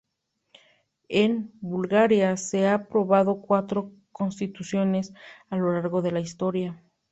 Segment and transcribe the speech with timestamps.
[1.09, 5.13] En Bulgaria se han aprobado cuatro constituciones
[5.51, 6.81] a lo largo de la historia.